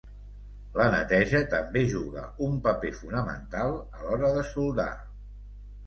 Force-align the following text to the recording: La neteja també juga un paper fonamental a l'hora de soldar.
La 0.79 0.87
neteja 0.95 1.41
també 1.51 1.85
juga 1.93 2.25
un 2.47 2.57
paper 2.69 2.93
fonamental 3.03 3.79
a 3.79 4.03
l'hora 4.05 4.37
de 4.41 4.51
soldar. 4.53 4.93